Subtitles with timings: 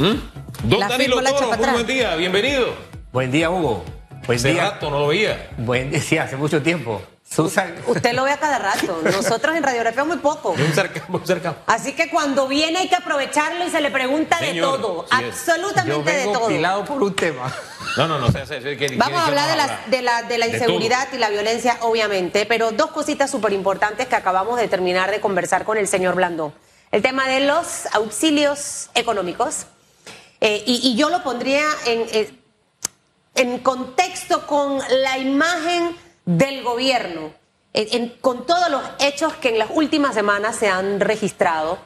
[0.00, 2.74] Don La Danilo Toro, muy buen día, bienvenido.
[3.12, 3.84] Buen día, Hugo.
[4.26, 4.70] Buen Hace día.
[4.70, 5.50] rato no lo veía.
[5.58, 7.02] Buen día, sí, hace mucho tiempo.
[7.30, 8.98] Susan, Usted lo ve a cada rato.
[9.04, 10.54] Nosotros en radiografía muy poco.
[10.56, 11.56] Muy cerca, muy cerca.
[11.66, 15.06] Así que cuando viene hay que aprovecharlo y se le pregunta Señor, de todo.
[15.10, 15.20] sí es.
[15.20, 16.48] yo absolutamente de todo.
[16.48, 17.52] pilado por un tema.
[17.98, 20.02] No, no, no, sé, sé, sé, que- Vamos a hablar de la, vamos a de
[20.02, 24.16] la, de la De inseguridad y la violencia, obviamente, pero dos cositas súper importantes que
[24.16, 26.54] acabamos de terminar de conversar con el señor Blandón.
[26.90, 29.66] El tema de los auxilios económicos,
[30.40, 32.30] eh, y, yo lo pondría en, eh,
[33.34, 37.32] en contexto con la imagen del gobierno,
[38.20, 41.78] con todos los hechos que en las últimas semanas se han registrado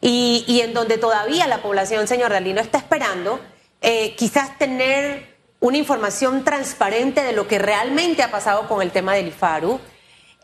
[0.00, 3.40] y, y en donde todavía la población, señor Dalino, está esperando
[3.80, 9.14] eh, quizás tener una información transparente de lo que realmente ha pasado con el tema
[9.14, 9.80] del IFARU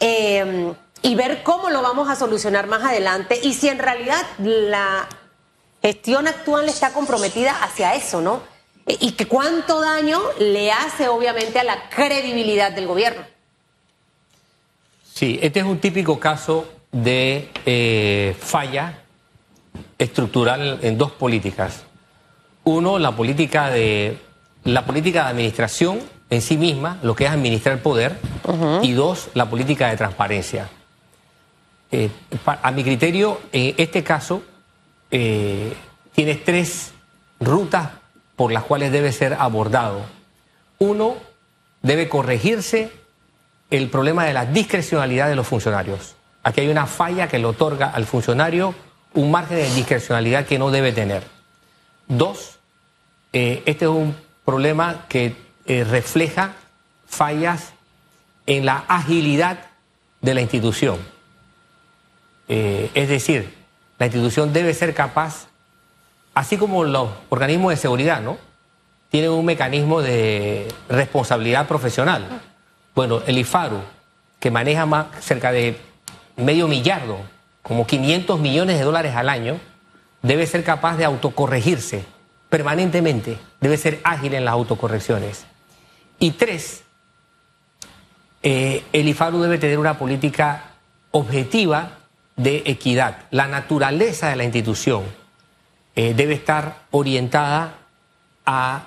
[0.00, 5.08] y ver cómo lo vamos a solucionar más adelante y si en realidad la
[5.82, 8.40] gestión actual está comprometida hacia eso, ¿no?
[8.86, 13.22] E- Y que cuánto daño le hace obviamente a la credibilidad del gobierno.
[15.14, 18.98] Sí, este es un típico caso de eh, falla
[19.98, 21.82] estructural en dos políticas.
[22.64, 24.18] Uno, la política de
[24.64, 28.16] la política de administración en sí misma, lo que es administrar poder,
[28.82, 30.68] y dos, la política de transparencia.
[31.90, 32.08] Eh,
[32.44, 34.42] pa- a mi criterio, en este caso,
[35.12, 35.74] eh,
[36.12, 36.92] tienes tres
[37.38, 37.90] rutas
[38.34, 40.04] por las cuales debe ser abordado.
[40.78, 41.16] Uno,
[41.82, 42.90] debe corregirse
[43.70, 46.16] el problema de la discrecionalidad de los funcionarios.
[46.42, 48.74] Aquí hay una falla que le otorga al funcionario
[49.14, 51.22] un margen de discrecionalidad que no debe tener.
[52.08, 52.58] Dos,
[53.32, 56.54] eh, este es un problema que eh, refleja
[57.06, 57.72] fallas
[58.46, 59.66] en la agilidad
[60.20, 60.98] de la institución.
[62.48, 63.54] Eh, es decir,
[64.02, 65.46] la institución debe ser capaz,
[66.34, 68.36] así como los organismos de seguridad, ¿no?
[69.10, 72.26] Tienen un mecanismo de responsabilidad profesional.
[72.96, 73.78] Bueno, el IFARU,
[74.40, 75.78] que maneja más cerca de
[76.36, 77.18] medio millardo,
[77.62, 79.60] como 500 millones de dólares al año,
[80.20, 82.04] debe ser capaz de autocorregirse
[82.48, 85.44] permanentemente, debe ser ágil en las autocorrecciones.
[86.18, 86.82] Y tres,
[88.42, 90.72] eh, el IFARU debe tener una política
[91.12, 92.01] objetiva
[92.36, 93.18] de equidad.
[93.30, 95.04] La naturaleza de la institución
[95.94, 97.74] eh, debe estar orientada
[98.46, 98.86] a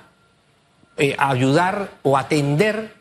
[0.97, 2.95] eh, ayudar o atender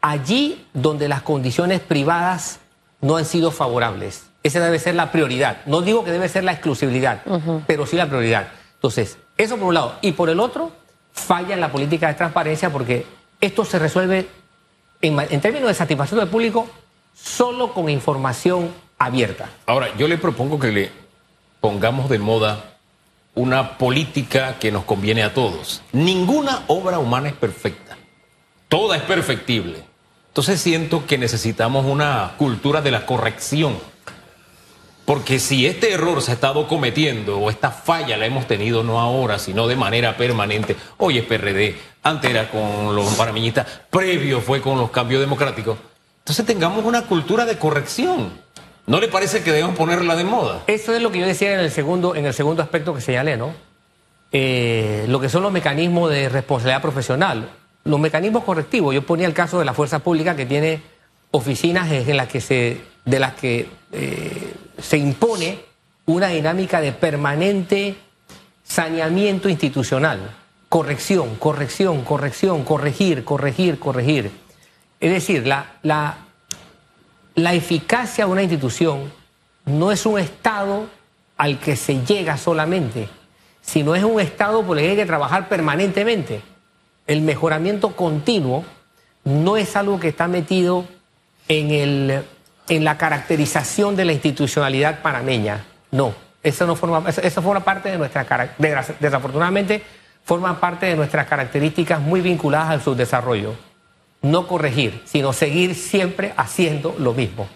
[0.00, 2.60] allí donde las condiciones privadas
[3.00, 4.26] no han sido favorables.
[4.42, 5.58] Esa debe ser la prioridad.
[5.66, 7.22] No digo que debe ser la exclusividad,
[7.66, 8.48] pero sí la prioridad.
[8.74, 9.96] Entonces, eso por un lado.
[10.00, 10.72] Y por el otro,
[11.12, 13.06] falla en la política de transparencia porque
[13.40, 14.28] esto se resuelve
[15.02, 16.66] en términos de satisfacción del público
[17.14, 19.48] solo con información abierta.
[19.66, 20.92] Ahora, yo le propongo que le
[21.60, 22.76] pongamos de moda
[23.34, 25.82] una política que nos conviene a todos.
[25.92, 27.96] Ninguna obra humana es perfecta.
[28.68, 29.82] Toda es perfectible.
[30.28, 33.78] Entonces siento que necesitamos una cultura de la corrección.
[35.06, 39.00] Porque si este error se ha estado cometiendo o esta falla la hemos tenido no
[39.00, 44.60] ahora, sino de manera permanente, hoy es PRD, antes era con los panameñistas, previo fue
[44.60, 45.78] con los cambios democráticos,
[46.20, 48.40] entonces tengamos una cultura de corrección.
[48.90, 50.64] ¿No le parece que debemos ponerla de moda?
[50.66, 53.36] Eso es lo que yo decía en el segundo, en el segundo aspecto que señalé,
[53.36, 53.54] ¿no?
[54.32, 57.50] Eh, lo que son los mecanismos de responsabilidad profesional,
[57.84, 58.92] los mecanismos correctivos.
[58.92, 60.82] Yo ponía el caso de la fuerza pública que tiene
[61.30, 65.60] oficinas en las que se, de las que eh, se impone
[66.06, 67.94] una dinámica de permanente
[68.64, 70.18] saneamiento institucional,
[70.68, 74.32] corrección, corrección, corrección, corregir, corregir, corregir.
[74.98, 76.26] Es decir, la, la,
[77.42, 79.12] la eficacia de una institución
[79.64, 80.86] no es un estado
[81.36, 83.08] al que se llega solamente,
[83.62, 86.42] sino es un estado por el que hay que trabajar permanentemente.
[87.06, 88.64] El mejoramiento continuo
[89.24, 90.84] no es algo que está metido
[91.48, 92.24] en, el,
[92.68, 95.64] en la caracterización de la institucionalidad panameña.
[95.90, 98.54] No, eso no forma, eso, forma parte de nuestra
[98.98, 99.82] desafortunadamente
[100.24, 103.54] forma parte de nuestras características muy vinculadas al subdesarrollo.
[104.22, 107.48] No corregir, sino seguir siempre haciendo lo mismo.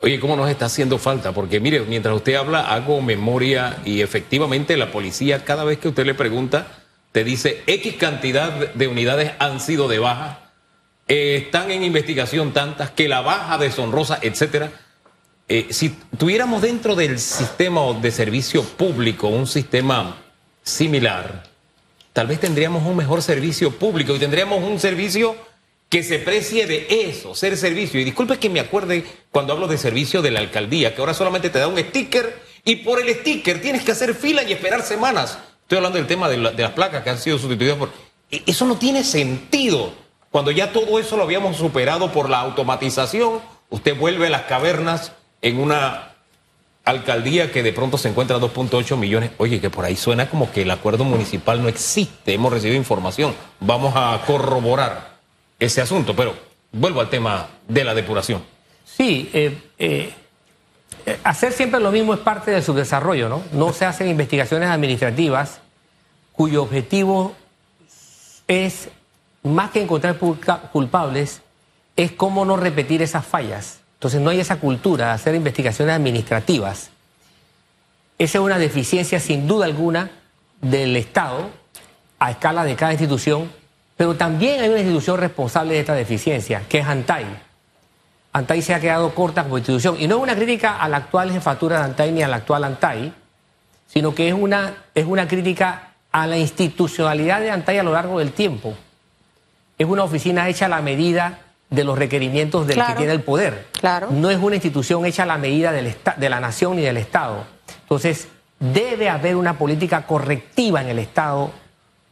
[0.00, 1.32] Oye, ¿cómo nos está haciendo falta?
[1.32, 6.06] Porque mire, mientras usted habla, hago memoria y efectivamente la policía, cada vez que usted
[6.06, 6.68] le pregunta,
[7.10, 10.52] te dice X cantidad de unidades han sido de baja,
[11.08, 14.70] eh, están en investigación tantas, que la baja deshonrosa, etcétera.
[15.48, 20.16] Eh, si tuviéramos dentro del sistema de servicio público un sistema
[20.62, 21.44] similar,
[22.12, 25.34] tal vez tendríamos un mejor servicio público y tendríamos un servicio
[25.88, 28.00] que se precie de eso, ser servicio.
[28.00, 31.50] Y disculpe que me acuerde cuando hablo de servicio de la alcaldía, que ahora solamente
[31.50, 35.38] te da un sticker y por el sticker tienes que hacer fila y esperar semanas.
[35.62, 37.90] Estoy hablando del tema de, las placas que han sido sustituidas por...
[38.30, 39.92] E, eso no tiene sentido.
[40.30, 43.40] Cuando ya todo eso lo habíamos superado por la automatización,
[43.70, 46.14] usted vuelve a las cavernas en una
[46.84, 49.30] alcaldía que de pronto se encuentra a 2.8 millones.
[49.38, 52.34] Oye, que por ahí suena como que el acuerdo municipal no existe.
[52.34, 53.34] Hemos recibido información.
[53.60, 55.17] Vamos a corroborar
[55.58, 56.14] ese asunto.
[56.14, 56.34] Pero
[56.72, 58.42] vuelvo al tema de la depuración.
[58.84, 60.12] Sí, eh, eh,
[61.24, 63.42] hacer siempre lo mismo es parte de su desarrollo, ¿no?
[63.52, 65.60] No se hacen investigaciones administrativas
[66.32, 67.34] cuyo objetivo
[68.46, 68.88] es,
[69.42, 70.18] más que encontrar
[70.72, 71.42] culpables,
[71.96, 73.80] es cómo no repetir esas fallas.
[73.94, 76.90] Entonces no hay esa cultura de hacer investigaciones administrativas.
[78.18, 80.10] Esa es una deficiencia sin duda alguna
[80.60, 81.50] del Estado
[82.20, 83.50] a escala de cada institución,
[83.98, 87.26] pero también hay una institución responsable de esta deficiencia, que es ANTAI.
[88.32, 91.32] ANTAI se ha quedado corta como institución, y no es una crítica a la actual
[91.32, 93.12] jefatura de ANTAI ni a la actual ANTAI,
[93.88, 98.20] sino que es una, es una crítica a la institucionalidad de ANTAI a lo largo
[98.20, 98.72] del tiempo.
[99.76, 103.66] Es una oficina hecha a la medida de los requerimientos del que tiene el poder.
[103.80, 104.10] Claro.
[104.12, 107.44] No es una institución hecha a la medida del de la nación ni del Estado.
[107.82, 108.28] Entonces,
[108.60, 111.50] debe haber una política correctiva en el Estado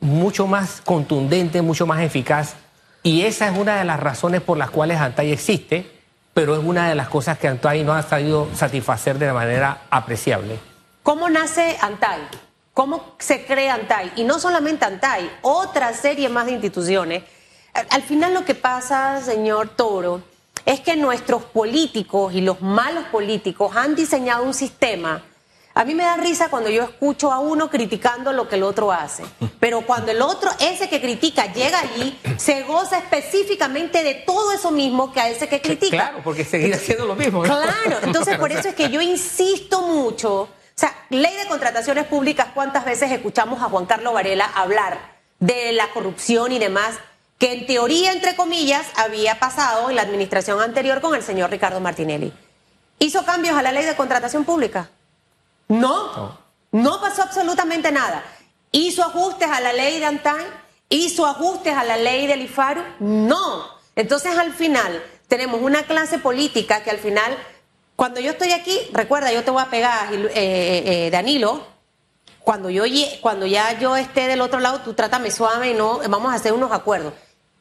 [0.01, 2.55] mucho más contundente, mucho más eficaz.
[3.03, 5.91] Y esa es una de las razones por las cuales ANTAI existe,
[6.35, 10.59] pero es una de las cosas que ANTAI no ha sabido satisfacer de manera apreciable.
[11.03, 12.21] ¿Cómo nace ANTAI?
[12.75, 14.13] ¿Cómo se crea ANTAI?
[14.17, 17.23] Y no solamente ANTAI, otra serie más de instituciones
[17.91, 20.23] al final lo que pasa, señor Toro,
[20.65, 25.23] es que nuestros políticos y los malos políticos han diseñado un sistema.
[25.77, 28.91] A mí me da risa cuando yo escucho a uno criticando lo que el otro
[28.91, 29.25] hace.
[29.61, 34.71] Pero cuando el otro, ese que critica, llega allí, se goza específicamente de todo eso
[34.71, 35.97] mismo que a ese que critica.
[35.97, 37.43] Claro, porque seguir haciendo lo mismo.
[37.43, 40.45] Claro, entonces por eso es que yo insisto mucho.
[40.45, 45.73] O sea, ley de contrataciones públicas, ¿cuántas veces escuchamos a Juan Carlos Varela hablar de
[45.73, 46.95] la corrupción y demás?
[47.39, 51.81] que en teoría, entre comillas, había pasado en la administración anterior con el señor Ricardo
[51.81, 52.33] Martinelli.
[52.99, 54.89] ¿Hizo cambios a la ley de contratación pública?
[55.69, 56.39] No,
[56.73, 58.23] no pasó absolutamente nada.
[58.73, 60.45] ¿Hizo ajustes a la ley de Antán?
[60.89, 62.83] ¿Hizo ajustes a la ley del IFARU?
[63.01, 63.65] No.
[63.97, 67.37] Entonces, al final, tenemos una clase política que al final,
[67.97, 71.67] cuando yo estoy aquí, recuerda, yo te voy a pegar, eh, eh, Danilo,
[72.41, 72.85] cuando, yo,
[73.21, 76.53] cuando ya yo esté del otro lado, tú trátame suave y no, vamos a hacer
[76.53, 77.13] unos acuerdos.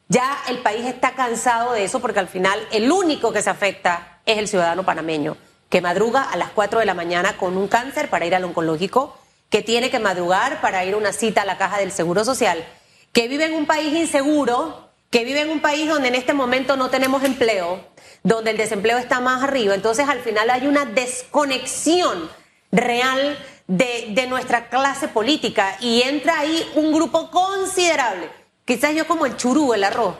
[0.08, 4.20] Ya el país está cansado de eso porque al final el único que se afecta
[4.24, 5.36] es el ciudadano panameño,
[5.68, 9.16] que madruga a las 4 de la mañana con un cáncer para ir al oncológico,
[9.50, 12.64] que tiene que madrugar para ir a una cita a la caja del Seguro Social,
[13.12, 16.76] que vive en un país inseguro, que vive en un país donde en este momento
[16.76, 17.80] no tenemos empleo,
[18.22, 19.74] donde el desempleo está más arriba.
[19.74, 22.28] Entonces al final hay una desconexión
[22.72, 28.28] real de, de nuestra clase política y entra ahí un grupo considerable
[28.66, 30.16] Quizás yo como el churú, el arroz.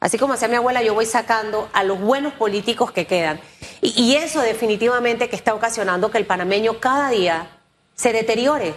[0.00, 3.40] Así como hacía mi abuela, yo voy sacando a los buenos políticos que quedan.
[3.80, 7.50] Y, eso definitivamente que está ocasionando que el panameño cada día
[7.94, 8.74] se deteriore,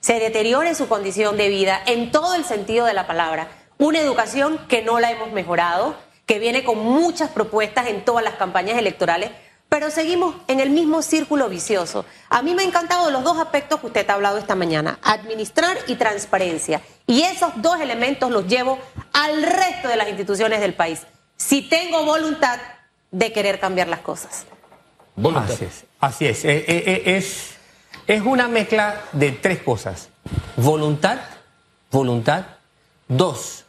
[0.00, 3.48] se deteriore su condición de vida en todo el sentido de la palabra.
[3.78, 8.34] Una educación que no la hemos mejorado, que viene con muchas propuestas en todas las
[8.34, 9.30] campañas electorales,
[9.74, 12.04] pero seguimos en el mismo círculo vicioso.
[12.30, 15.76] A mí me han encantado los dos aspectos que usted ha hablado esta mañana, administrar
[15.88, 16.80] y transparencia.
[17.08, 18.78] Y esos dos elementos los llevo
[19.12, 21.00] al resto de las instituciones del país.
[21.36, 22.60] Si tengo voluntad
[23.10, 24.46] de querer cambiar las cosas.
[25.34, 25.84] Así es.
[25.98, 26.44] Así es.
[26.44, 27.54] Eh, eh, eh, es.
[28.06, 30.08] Es una mezcla de tres cosas.
[30.54, 31.18] Voluntad,
[31.90, 32.44] voluntad.
[33.08, 33.64] Dos,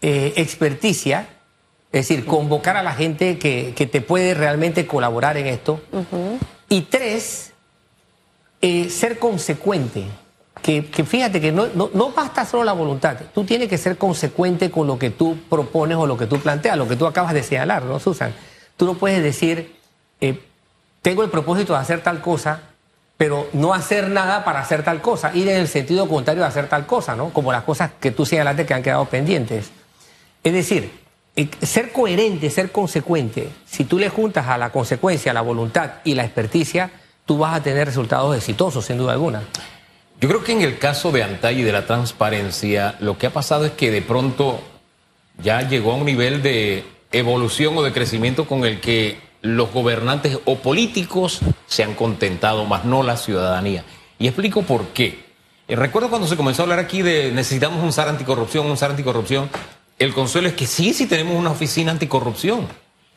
[0.00, 1.28] experticia
[1.92, 5.80] es decir, convocar a la gente que, te puede realmente colaborar en esto.
[6.68, 7.52] Y tres,
[8.60, 10.04] eh, ser consecuente.
[10.62, 14.86] Que, fíjate que no, no, basta solo la voluntad, tú tienes que ser consecuente con
[14.86, 17.84] lo que tú propones o lo que tú planteas, lo que tú acabas de señalar,
[17.84, 18.34] ¿no, Susan?
[18.76, 19.74] Tú no puedes decir,
[20.20, 20.38] eh,
[21.00, 22.60] tengo el propósito de hacer tal cosa,
[23.16, 26.68] pero no hacer nada para hacer tal cosa, ir en el sentido contrario de hacer
[26.68, 27.30] tal cosa, ¿no?
[27.30, 29.70] Como las cosas que tú señalaste que han quedado pendientes.
[30.44, 30.99] Es decir,
[31.62, 36.24] ser coherente, ser consecuente, si tú le juntas a la consecuencia la voluntad y la
[36.24, 36.90] experticia,
[37.24, 39.42] tú vas a tener resultados exitosos, sin duda alguna.
[40.20, 43.32] Yo creo que en el caso de Antay y de la transparencia, lo que ha
[43.32, 44.60] pasado es que de pronto
[45.42, 50.38] ya llegó a un nivel de evolución o de crecimiento con el que los gobernantes
[50.44, 53.84] o políticos se han contentado, más no la ciudadanía.
[54.18, 55.24] Y explico por qué.
[55.66, 58.90] Eh, recuerdo cuando se comenzó a hablar aquí de necesitamos un SAR anticorrupción, un SAR
[58.90, 59.48] anticorrupción,
[60.00, 62.66] el consuelo es que sí, sí tenemos una oficina anticorrupción.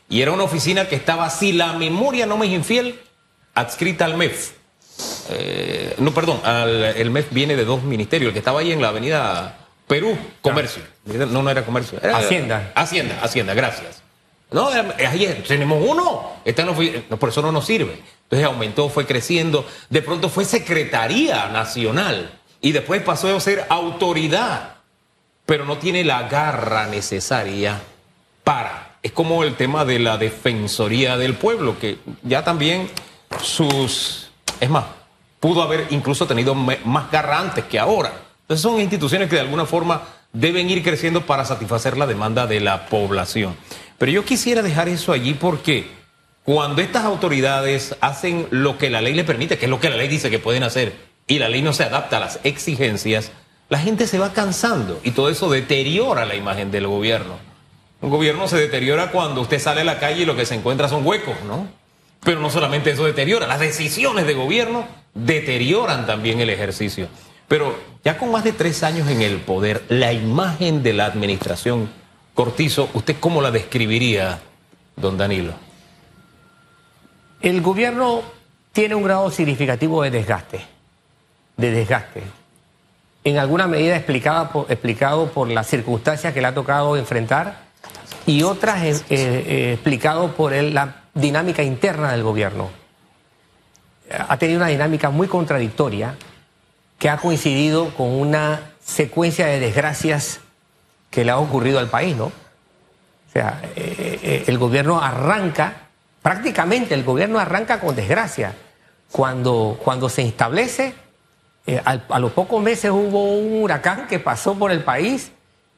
[0.10, 3.00] Y era una oficina que estaba, si la memoria no me es infiel,
[3.56, 4.52] adscrita al MEF.
[5.30, 8.82] eh, no, perdón, al- el MEF viene de dos ministerios, el que estaba ahí en
[8.82, 10.84] la avenida Perú, Comercio.
[11.06, 11.98] No, no era Comercio.
[12.02, 12.72] era- Hacienda.
[12.76, 14.04] Hacienda, Hacienda, gracias.
[14.52, 17.98] No, era- ayer tenemos uno, Esta no fue- no, por eso no nos sirve.
[18.24, 24.73] Entonces aumentó, fue creciendo, de pronto fue Secretaría Nacional y después pasó a ser autoridad,
[25.46, 27.82] pero no tiene la garra necesaria
[28.44, 28.98] para.
[29.04, 32.90] Es como el tema de la Defensoría del Pueblo, que ya también
[33.42, 34.32] sus...
[34.60, 34.86] Es más,
[35.40, 38.14] pudo haber incluso tenido más garra antes que ahora.
[38.42, 42.60] Entonces son instituciones que de alguna forma deben ir creciendo para satisfacer la demanda de
[42.60, 43.56] la población.
[43.98, 45.88] Pero yo quisiera dejar eso allí porque
[46.44, 49.98] cuando estas autoridades hacen lo que la ley le permite, que es lo que la
[49.98, 50.94] ley dice que pueden hacer,
[51.28, 53.32] y la ley no se adapta a las exigencias,
[53.70, 57.38] la gente se va cansando y todo eso deteriora la imagen del gobierno.
[58.02, 60.90] Un gobierno se deteriora cuando usted sale a la calle y lo que se encuentra
[60.90, 61.68] son huecos, ¿no?
[62.22, 67.08] Pero no solamente eso deteriora, las decisiones de gobierno deterioran también el ejercicio.
[67.48, 71.90] Pero ya con más de tres años en el poder, la imagen de la administración
[72.34, 74.40] Cortizo, ¿usted cómo la describiría,
[74.96, 75.54] don Danilo?
[77.42, 78.24] El gobierno
[78.72, 80.66] tiene un grado significativo de desgaste,
[81.58, 82.24] de desgaste.
[83.24, 87.58] En alguna medida explicada por- explicado por las circunstancias que le ha tocado enfrentar
[88.26, 92.70] y otras eh, eh, explicado por el- la dinámica interna del gobierno.
[94.28, 96.16] Ha tenido una dinámica muy contradictoria
[97.00, 100.40] que ha coincidido con una secuencia de desgracias
[101.10, 102.26] que le ha ocurrido al país, ¿no?
[102.26, 102.32] O
[103.32, 105.88] sea, eh, eh, el gobierno arranca,
[106.22, 108.54] prácticamente el gobierno arranca con desgracia.
[109.12, 110.94] Cuando, cuando se establece,
[111.66, 115.32] eh, al- a los pocos meses hubo un huracán que pasó por el país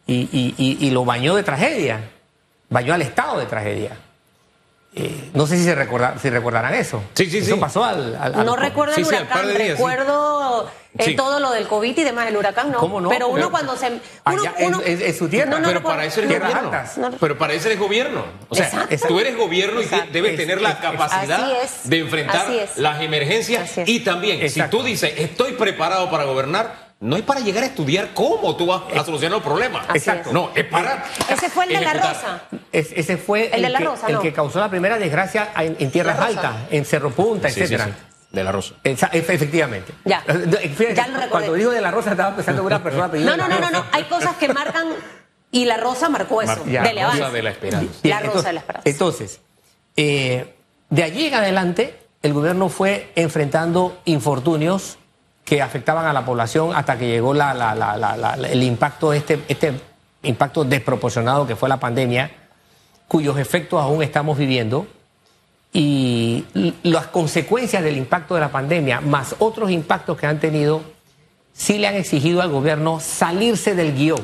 [0.07, 1.99] y, y- y- y lo bañó de tragedia,
[2.69, 3.97] bañó al Estado de tragedia.
[4.97, 7.03] Eh, no sé si, se recorda- si recordarán eso.
[7.15, 7.59] Sí, sí, eso sí.
[7.59, 8.17] pasó al...
[8.45, 9.67] No recuerdo el Sí, huracán, días, sí.
[9.73, 11.15] recuerdo eh, Sí.
[11.17, 12.77] todo lo del COVID y demás, el huracán no.
[12.77, 13.09] ¿Cómo no?
[13.09, 13.87] Pero uno Pero- cuando se...
[13.87, 15.51] Uno, Allá en su tierra.
[15.51, 16.71] No, no Pero para eso eres gobierno.
[17.19, 18.23] Pero para eso eres gobierno.
[18.47, 19.07] O sea, Exacto.
[19.09, 21.89] tú eres gobierno y debes Es- tener la es- es- capacidad es.
[21.89, 22.77] de enfrentar es.
[22.77, 23.77] las emergencias.
[23.77, 23.89] Es.
[23.89, 24.77] Y también, Exacto.
[24.77, 28.67] si tú dices, estoy preparado para gobernar, no es para llegar a estudiar cómo tú
[28.67, 29.83] vas a solucionar los problemas.
[29.89, 30.29] Así Exacto.
[30.29, 30.33] es.
[30.33, 31.03] No, es para.
[31.29, 31.93] Ese fue el de la.
[31.93, 32.41] Rosa.
[32.71, 34.21] Es- ese fue El de la que, Rosa, el no.
[34.21, 36.39] que causó la primera desgracia en, en tierras La Rosa.
[36.49, 37.85] altas, en Cerro Punta, Sí, sí, etcétera.
[37.87, 37.91] sí.
[38.31, 38.73] De la Rosa.
[38.83, 39.93] Esa- efe- efectivamente.
[40.03, 40.23] Ya.
[40.27, 41.29] Eh, fíjate, Ya lo.
[41.29, 43.47] Cuando dijo de la Rosa estaba pensando en una persona No, de no, la no,
[43.59, 43.77] no, no.
[43.79, 43.89] Rosa.
[43.91, 44.87] Hay cosas que marcan
[45.51, 46.55] y la Rosa marcó eso.
[46.57, 47.35] Mar- Ya, Dele, Rosa avance.
[47.37, 47.93] de la Esperanza.
[48.03, 48.89] La Rosa de la Esperanza.
[48.89, 49.39] Entonces,
[49.95, 50.53] eh,
[50.89, 54.97] de allí en adelante, el gobierno fue enfrentando infortunios
[55.45, 59.13] que afectaban a la población hasta que llegó la- la- la- la- la- el impacto,
[59.13, 59.79] este, este
[60.23, 62.31] impacto desproporcionado que fue la pandemia,
[63.07, 64.87] cuyos efectos aún estamos viviendo.
[65.71, 66.45] Y
[66.83, 70.81] las consecuencias del impacto de la pandemia, más otros impactos que han tenido,
[71.53, 74.21] sí le han exigido al gobierno salirse del guion.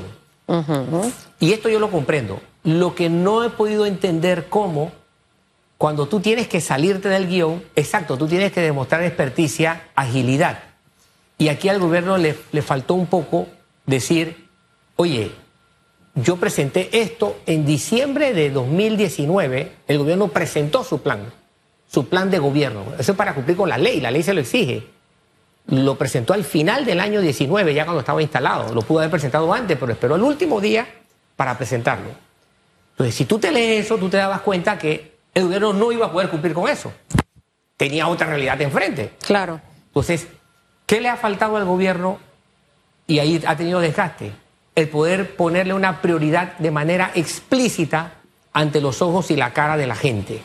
[1.39, 2.41] Y esto yo lo comprendo.
[2.63, 4.91] Lo que no he podido entender cómo,
[5.77, 10.59] cuando tú tienes que salirte del guion, exacto, tú tienes que demostrar experticia, agilidad.
[11.41, 13.47] Y aquí al gobierno le, le faltó un poco
[13.87, 14.47] decir,
[14.95, 15.31] oye,
[16.13, 21.33] yo presenté esto en diciembre de 2019, el gobierno presentó su plan,
[21.87, 22.85] su plan de gobierno.
[22.99, 24.83] Eso es para cumplir con la ley, la ley se lo exige.
[25.65, 28.75] Lo presentó al final del año 19, ya cuando estaba instalado.
[28.75, 30.87] Lo pudo haber presentado antes, pero esperó el último día
[31.37, 32.11] para presentarlo.
[32.91, 36.05] Entonces, si tú te lees eso, tú te dabas cuenta que el gobierno no iba
[36.05, 36.93] a poder cumplir con eso.
[37.77, 39.13] Tenía otra realidad enfrente.
[39.25, 39.59] Claro.
[39.87, 40.27] Entonces,
[40.91, 42.19] ¿qué le ha faltado al gobierno?
[43.07, 44.33] Y ahí ha tenido desgaste.
[44.75, 48.15] El poder ponerle una prioridad de manera explícita
[48.51, 50.41] ante los ojos y la cara de la gente.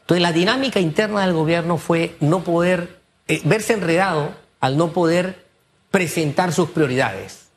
[0.00, 5.44] Entonces, la dinámica interna del gobierno fue no poder, eh, verse enredado al no poder
[5.90, 7.48] presentar sus prioridades.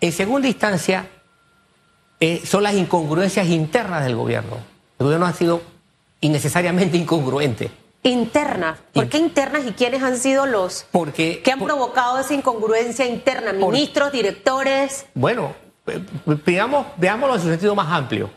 [0.00, 1.06] En segunda instancia,
[2.18, 4.56] eh, son las incongruencias internas del gobierno.
[4.98, 5.62] El gobierno ha sido
[6.20, 7.70] innecesariamente incongruente.
[8.02, 8.78] Interna.
[8.94, 13.06] ¿Por qué internas y quiénes han sido los Porque, que han por- provocado esa incongruencia
[13.06, 13.52] interna?
[13.60, 15.06] Por- Ministros, directores.
[15.14, 15.54] bueno,
[15.86, 16.02] eh,
[16.46, 18.30] veamos, veámoslo en su sentido más amplio.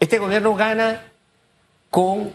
[0.00, 1.02] Este gobierno gana
[1.88, 2.32] con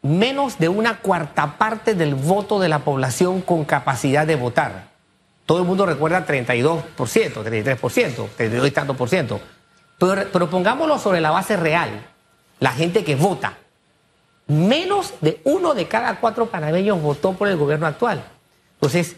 [0.00, 4.88] menos de una cuarta parte del voto de la población con capacidad de votar.
[5.44, 9.38] Todo el mundo recuerda 32%, 33%, 32 y tanto por ciento.
[9.98, 11.90] Pero, pero pongámoslo sobre la base real,
[12.60, 13.58] la gente que vota.
[14.46, 18.24] Menos de uno de cada cuatro panameños votó por el gobierno actual.
[18.74, 19.16] Entonces,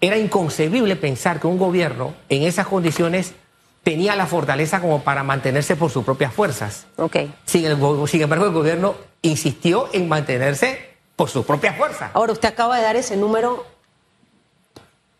[0.00, 3.34] era inconcebible pensar que un gobierno en esas condiciones
[3.82, 6.86] tenía la fortaleza como para mantenerse por sus propias fuerzas.
[6.96, 7.16] Ok.
[7.46, 12.10] Sin, el sin embargo, el gobierno insistió en mantenerse por sus propias fuerzas.
[12.14, 13.66] Ahora, usted acaba de dar ese número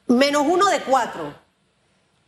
[0.06, 1.34] menos uno de cuatro.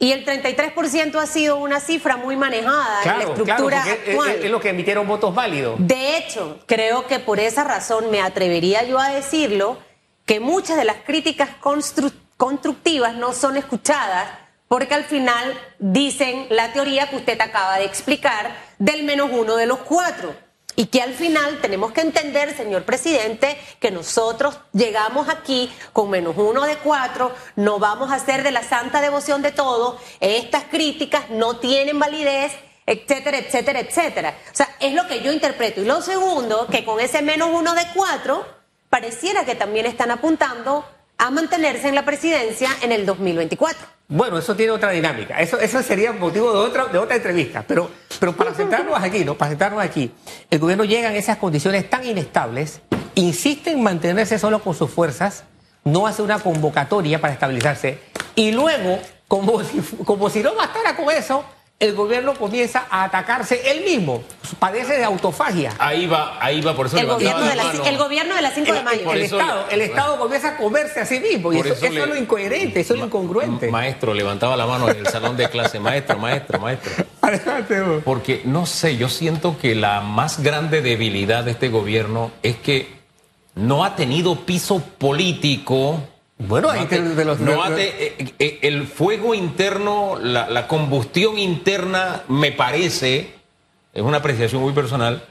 [0.01, 4.31] Y el 33% ha sido una cifra muy manejada en la estructura claro, actual.
[4.31, 5.77] Es, es, lo que emitieron votos válidos.
[5.79, 9.79] De hecho, creo que por esa razón me atrevería yo a decirlo,
[10.25, 14.27] que muchas de las críticas constru constructivas no son escuchadas
[14.67, 19.67] porque al final dicen la teoría que usted acaba de explicar del menos uno de
[19.67, 20.33] los cuatro.
[20.81, 26.39] Y que al final tenemos que entender, señor presidente, que nosotros llegamos aquí con menos
[26.39, 31.29] uno de cuatro, no vamos a hacer de la santa devoción de todo, estas críticas
[31.29, 32.53] no tienen validez,
[32.87, 34.39] etcétera, etcétera, etcétera.
[34.51, 35.83] O sea, es lo que yo interpreto.
[35.83, 38.47] Y lo segundo, que con ese menos uno de cuatro,
[38.89, 40.87] pareciera que también están apuntando
[41.21, 43.87] a mantenerse en la presidencia en el 2024.
[44.09, 45.39] Bueno, eso tiene otra dinámica.
[45.39, 47.63] Eso, eso sería motivo de otra, de otra entrevista.
[47.69, 49.37] Pero, pero para centrarnos aquí, ¿no?
[49.37, 50.11] Para centrarnos aquí,
[50.51, 52.81] el gobierno llega en esas condiciones tan inestables,
[53.15, 55.45] insiste en mantenerse solo con sus fuerzas,
[55.85, 57.99] no hace una convocatoria para estabilizarse,
[58.35, 58.99] y luego,
[59.29, 59.61] como
[60.07, 61.45] como si no bastara con eso,
[61.81, 64.23] el gobierno comienza a atacarse él mismo,
[64.59, 65.73] padece de autofagia.
[65.79, 68.73] Ahí va, ahí va, por eso el gobierno, de la, el gobierno de las 5
[68.73, 69.13] de mayo.
[69.13, 72.09] El, Estado, el Estado comienza a comerse a sí mismo, y eso, eso, eso, es
[72.09, 73.71] lo incoherente, eso es lo incongruente.
[73.71, 77.07] Maestro, levantaba la mano en el salón de clase, maestro, maestro, maestro.
[78.05, 83.01] Porque, no sé, yo siento que la más grande debilidad de este gobierno es que
[83.55, 85.99] no ha tenido piso político
[86.41, 92.51] bueno, no te, de los, no eh, el fuego interno, la, la, combustión interna, me
[92.51, 93.35] parece,
[93.93, 95.23] es una apreciación muy personal,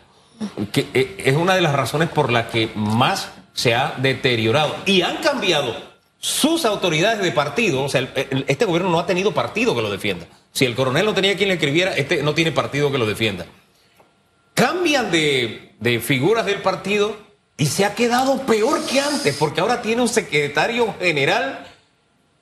[0.71, 4.75] que eh, es una de las razones por las que más se ha deteriorado.
[4.85, 5.75] Y han cambiado
[6.19, 7.83] sus autoridades de partido.
[7.83, 10.27] O sea, el, el, este gobierno no ha tenido partido que lo defienda.
[10.51, 13.47] Si el coronel no tenía quien le escribiera, este no tiene partido que lo defienda.
[14.53, 17.28] Cambian de, de figuras del partido
[17.59, 21.67] y se ha quedado peor que antes, porque ahora tiene un secretario general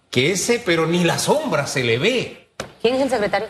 [0.10, 2.48] que ese, pero ni la sombra se le ve.
[2.82, 3.48] ¿Quién es el secretario?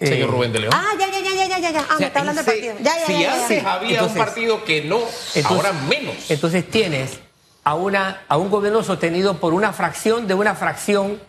[0.00, 0.72] Eh, Señor Rubén de León.
[0.74, 1.80] Ah, ya, ya, ya, ya, ya, ya.
[1.80, 2.74] Ah, o sea, me está hablando del partido.
[2.80, 6.14] Ya, ya, si ya, ya, antes había Entonces, un partido que no, entonces- ahora menos.
[6.30, 7.18] Entonces tienes
[7.64, 11.20] a, una, a un gobierno sostenido por una fracción de una fracción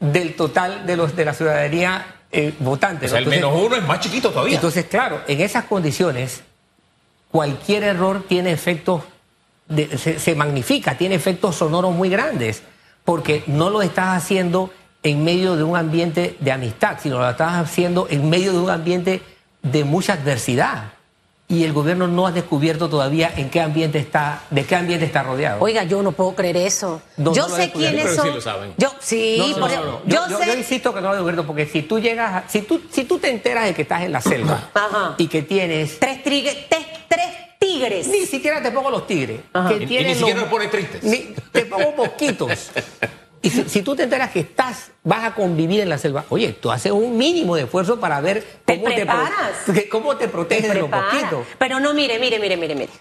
[0.00, 3.06] del total de los de la ciudadanía eh, votante.
[3.06, 4.54] o sea, el Entonces- menos uno es más chiquito todavía.
[4.54, 6.42] Entonces, claro, en esas condiciones,
[7.30, 9.02] cualquier error tiene efectos,
[9.68, 12.62] de- se, se magnifica, tiene efectos sonoros muy grandes,
[13.04, 14.70] porque no lo estás haciendo
[15.02, 18.70] en medio de un ambiente de amistad, sino lo estás haciendo en medio de un
[18.70, 19.22] ambiente
[19.62, 20.92] de mucha adversidad.
[21.50, 25.22] Y el gobierno no ha descubierto todavía en qué ambiente está, de qué ambiente está
[25.22, 25.62] rodeado.
[25.62, 27.00] Oiga, yo no puedo creer eso.
[27.16, 28.26] No, yo no sé quiénes son.
[28.26, 28.74] sí lo saben.
[28.76, 30.00] Yo sí, No, no, por- no, no, no.
[30.04, 30.46] yo, Yo, sé.
[30.46, 33.18] yo insisto que no lo descubierto, porque si tú llegas, a- si tú, si tú
[33.18, 35.14] te enteras de que estás en la selva Ajá.
[35.16, 36.68] y que tienes tres, tres,
[37.08, 37.26] tres
[37.58, 38.06] tigres.
[38.08, 39.40] Ni siquiera te pongo los tigres.
[39.52, 39.68] Ajá.
[39.70, 41.02] Que Y- ni siquiera los- me pone tristes.
[41.02, 42.70] ni- te pongo mosquitos.
[43.40, 46.52] Y si, si tú te enteras que estás, vas a convivir en la selva, oye,
[46.54, 49.30] tú haces un mínimo de esfuerzo para ver Te cómo te, preparas.
[49.72, 51.46] que- cómo te proteges de los mosquitos.
[51.56, 52.92] Pero no, mire, mire, mire, mire, mire.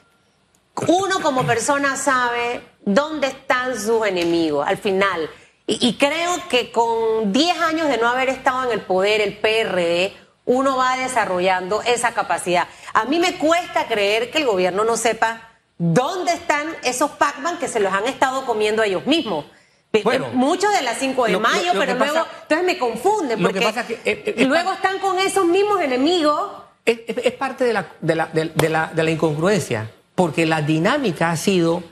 [0.87, 5.27] Uno como persona sabe dónde están sus enemigos al final.
[5.65, 9.37] Y, y creo que con 10 años de no haber estado en el poder, el
[9.39, 10.13] PRD,
[10.47, 12.67] uno va desarrollando esa capacidad.
[12.93, 17.67] A mí me cuesta creer que el gobierno no sepa dónde están esos Pac-Man que
[17.67, 19.45] se los han estado comiendo ellos mismos.
[20.03, 23.41] Bueno, Muchos de las 5 de lo- mayo, lo pero luego, pasa- entonces me confunden,
[23.41, 26.51] lo que porque pasa es que, eh, eh, luego están con esos mismos enemigos.
[26.85, 31.35] Es, parte de la, de, la, de- la- de la incongruencia, porque la dinámica ha
[31.37, 31.83] sido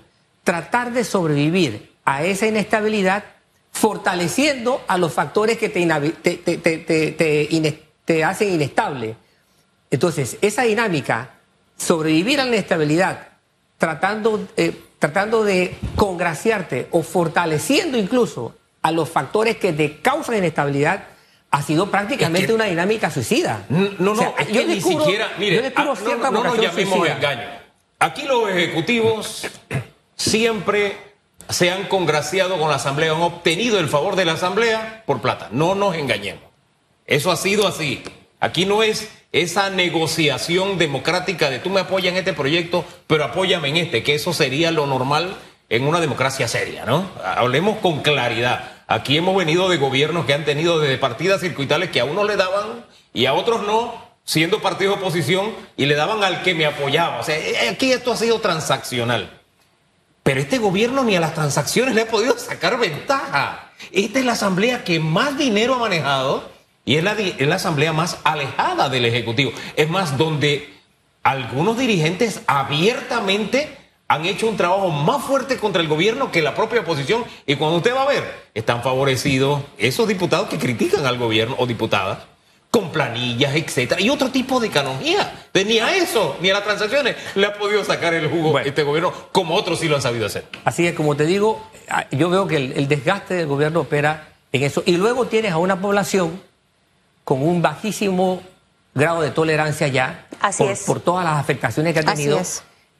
[0.43, 3.23] tratar de sobrevivir a esa inestabilidad
[3.71, 7.47] fortaleciendo a los factores que te, inabi- te, te- te-
[8.05, 9.15] te- hacen inestable.
[9.91, 11.31] Entonces, esa dinámica,
[11.77, 13.27] sobrevivir a la inestabilidad,
[13.77, 21.05] tratando, eh, tratando de congraciarte o fortaleciendo incluso a los factores que te causan inestabilidad,
[21.51, 23.65] ha sido prácticamente Es que- una dinámica suicida.
[23.69, 26.31] No, no, O sea, es yo que ni descubro- siquiera, mire, yo descubro ah, cierta
[26.31, 27.49] no, no nos vocación llamemos engaño.
[27.99, 29.47] Aquí los ejecutivos
[30.15, 30.97] siempre
[31.49, 35.49] se han congraciado con la Asamblea, han obtenido el favor de la Asamblea por plata.
[35.51, 36.43] No nos engañemos.
[37.05, 38.03] Eso ha sido así.
[38.39, 43.69] Aquí no es esa negociación democrática de tú me apoyas en este proyecto, pero apóyame
[43.69, 45.35] en este, que eso sería lo normal
[45.69, 47.09] en una democracia seria, ¿no?
[47.23, 48.71] Hablemos con claridad.
[48.87, 52.35] Aquí hemos venido de gobiernos que han tenido desde partidas circuitales que a unos le
[52.35, 56.65] daban y a otros no, siendo partido de oposición, y le daban al que me
[56.65, 57.19] apoyaba.
[57.19, 59.41] O sea, eh, aquí esto ha sido transaccional.
[60.23, 63.71] Pero este gobierno ni a las transacciones le ha podido sacar ventaja.
[63.91, 66.54] Esta es la asamblea que más dinero ha manejado
[66.85, 69.51] y es la, es la asamblea más alejada del Ejecutivo.
[69.75, 70.73] Es más, donde
[71.23, 76.81] algunos dirigentes abiertamente han hecho un trabajo más fuerte contra el gobierno que la propia
[76.81, 77.25] oposición.
[77.47, 81.65] Y cuando usted va a ver, están favorecidos esos diputados que critican al gobierno o
[81.65, 82.19] diputadas
[82.69, 85.47] con planillas, etcétera, y otro tipo de economía.
[85.53, 89.13] Ni a eso, ni a las transacciones le ha podido sacar el jugo este gobierno,
[89.31, 90.43] como otros sí lo han sabido hacer.
[90.65, 94.63] Así que, como te digo, ah, yo veo que el, desgaste del gobierno opera en
[94.63, 94.83] eso.
[94.85, 96.41] Y luego tienes a una población
[97.25, 98.41] con un bajísimo
[98.93, 102.39] grado de tolerancia ya Así por, por, todas las afectaciones que ha tenido.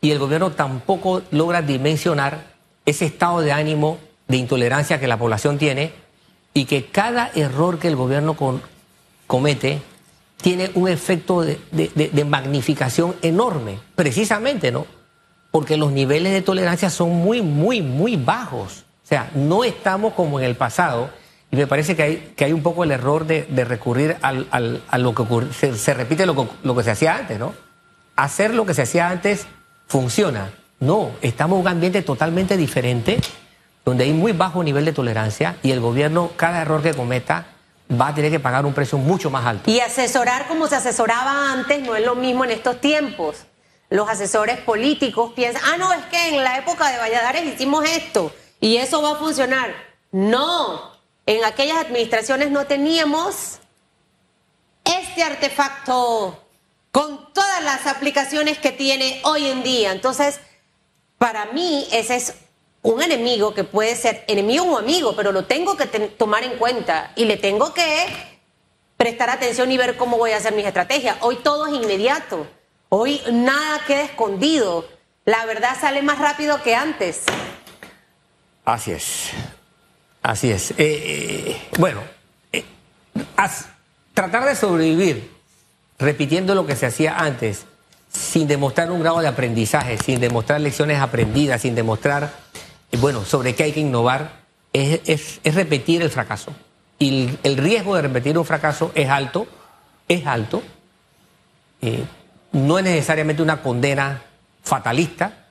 [0.01, 2.43] Y el gobierno tampoco logra dimensionar
[2.85, 5.93] ese estado de ánimo de intolerancia que la población tiene
[6.53, 8.61] y que cada error que el gobierno con,
[9.27, 9.81] comete
[10.41, 14.85] tiene un efecto de, magnificación enorme, precisamente, ¿no?
[15.51, 18.85] Porque los niveles de tolerancia son muy, muy, muy bajos.
[19.03, 21.09] O sea, no estamos como en el pasado.
[21.51, 24.47] Y me parece que hay, que hay un poco el error de, recurrir al,
[24.87, 25.53] a lo que ocurre.
[25.53, 27.53] Se, repite lo, lo que se hacía antes, ¿no?
[28.15, 29.47] Hacer lo que se hacía antes
[29.87, 30.51] funciona.
[30.79, 33.19] No, estamos en un ambiente totalmente diferente,
[33.85, 37.47] donde hay muy bajo nivel de tolerancia y el gobierno, cada error que cometa,
[37.89, 39.69] va a tener que pagar un precio mucho más alto.
[39.69, 43.45] Y asesorar como se asesoraba antes no es lo mismo en estos tiempos.
[43.89, 48.33] Los asesores políticos piensan, ah, no, es que en la época de Valladares hicimos esto
[48.59, 49.71] y eso va a funcionar.
[50.11, 50.94] No,
[51.25, 53.59] en aquellas administraciones no teníamos
[54.83, 56.43] este artefacto
[56.91, 59.91] con todas las aplicaciones que tiene hoy en día.
[59.91, 60.39] Entonces,
[61.17, 62.35] para mí ese es
[62.81, 67.11] un enemigo que puede ser enemigo o amigo, pero lo tengo que tomar en cuenta
[67.15, 68.05] y le tengo que
[68.95, 71.17] prestar atención y ver cómo voy a hacer mis estrategias.
[71.21, 72.47] Hoy todo es inmediato,
[72.89, 74.87] hoy nada queda escondido,
[75.25, 77.23] la verdad sale más rápido que antes.
[78.63, 79.31] Así es,
[80.25, 80.71] así es.
[80.71, 82.01] Eh, eh, bueno,
[82.51, 82.63] eh,
[84.13, 85.31] tratar de sobrevivir
[85.99, 87.65] repitiendo lo que se hacía antes,
[88.11, 92.31] sin demostrar un grado de aprendizaje, sin demostrar lecciones aprendidas, sin demostrar
[92.99, 96.53] bueno, sobre qué hay que innovar, es, repetir el fracaso.
[96.97, 99.47] Y el, riesgo de repetir un fracaso es alto,
[100.07, 100.63] es alto.
[102.51, 104.21] No es necesariamente una condena
[104.63, 105.44] fatalista,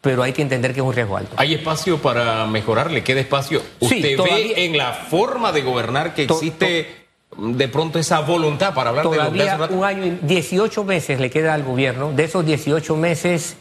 [0.00, 1.34] pero hay que entender que es un riesgo alto.
[1.36, 3.04] ¿Hay espacio para mejorarle?
[3.04, 3.62] ¿Queda espacio?
[3.80, 7.00] ¿Usted ve en la forma de gobernar que existe
[7.36, 11.62] de pronto esa voluntad para hablar todavía de un año, 18 meses le queda al
[11.62, 12.12] gobierno.
[12.12, 13.56] De esos 18 meses,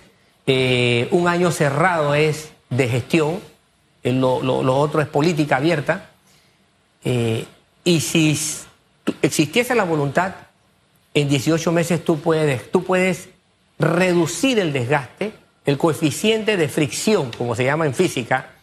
[0.48, 3.40] eh, un año cerrado es de gestión,
[4.04, 4.40] eh, lo,
[4.76, 6.10] otro es política abierta,
[7.04, 7.46] eh,
[7.84, 8.38] y si
[9.22, 10.34] existiese la voluntad,
[11.14, 13.30] en 18 meses tú puedes, tú puedes
[13.78, 15.32] reducir el desgaste,
[15.70, 18.54] el coeficiente de fricción, como se llama en física,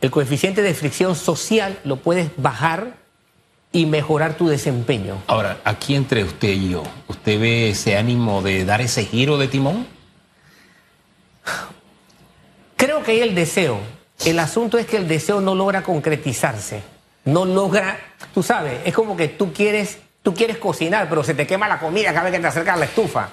[0.00, 2.94] el coeficiente de fricción social lo puedes bajar
[3.70, 5.22] y mejorar tu desempeño.
[5.28, 9.46] Ahora, aquí entre usted y yo, ¿usted ve ese ánimo de dar ese giro de
[9.46, 9.86] timón?
[12.76, 13.78] Creo que hay el deseo.
[14.24, 16.82] El asunto es que el deseo no logra concretizarse.
[17.24, 18.00] No logra,
[18.34, 21.78] tú sabes, es como que tú quieres, tú quieres cocinar, pero se te quema la
[21.78, 23.28] comida cada vez que te acercas a la estufa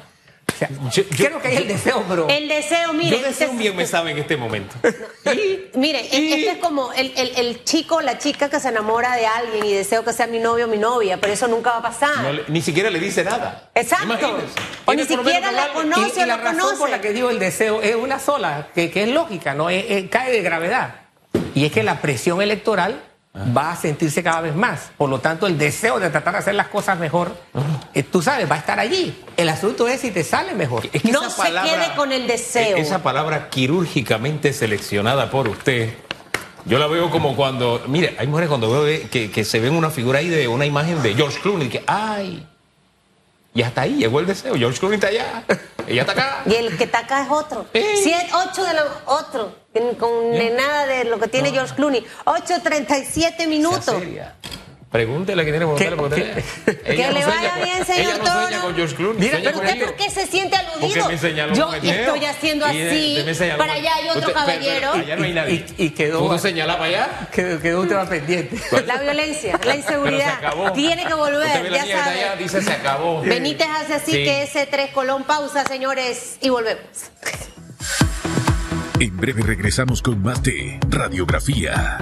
[1.15, 2.27] creo que hay el deseo, pero.
[2.29, 3.17] El deseo, mire.
[3.17, 4.75] Yo deseo un bien me sabe en este momento.
[5.73, 10.03] mire, este es como el, chico la chica que se enamora de alguien y deseo
[10.03, 12.43] que sea mi novio o mi novia, pero eso nunca va a pasar.
[12.47, 13.69] ni siquiera le dice nada.
[13.75, 14.37] Exacto.
[14.85, 17.95] O ni siquiera la conoce o la, razón por la que digo el deseo es
[17.95, 20.95] una sola, que, es lógica, no cae de gravedad.
[21.53, 23.01] Y es que la presión electoral
[23.35, 24.91] va a sentirse cada vez más.
[24.97, 27.35] Por lo tanto, el deseo de tratar de hacer las cosas mejor,
[27.93, 29.23] eh, tú sabes, va a estar allí.
[29.35, 30.83] El asunto es si te sale mejor.
[31.03, 32.77] no se quede con el deseo.
[32.77, 35.93] Esa palabra quirúrgicamente seleccionada por usted,
[36.65, 39.91] yo la veo como cuando, mire, hay mujeres cuando veo que, que se ven una
[39.91, 42.45] figura ahí de una imagen de George Clooney, que, ay,
[43.53, 44.55] y hasta ahí llegó el deseo.
[44.55, 45.43] George Clooney está allá,
[45.87, 46.43] ella está acá.
[46.45, 47.65] Y el que está acá es otro.
[47.71, 49.55] Siete, ocho de los otro,
[49.99, 52.05] con nada de lo que tiene George Clooney.
[52.25, 53.95] 8.37 minutos.
[54.95, 58.95] Pregúntele que tiene que, que, que le vaya bien, señor ella no sueña con George
[58.95, 59.19] Clooney.
[59.19, 61.09] Mira, pero usted por qué se siente aludido.
[61.09, 63.25] Me señaló Yo estoy haciendo así.
[63.57, 64.93] para allá hay otro caballero.
[64.93, 65.65] allá no hay nadie.
[65.77, 66.19] Y, y quedó.
[66.19, 67.29] ¿Pudo señalar para allá?
[67.31, 68.57] Quedó, quedó un tema pendiente.
[68.85, 70.39] La violencia, la inseguridad.
[70.73, 71.71] Tiene que volver.
[71.71, 72.23] ya sabe.
[72.23, 73.21] Allá, dice se acabó.
[73.21, 76.85] Benítez hace así que ese tres colón pausa, señores, y volvemos.
[78.99, 81.97] En breve regresamos con más de Radiografía.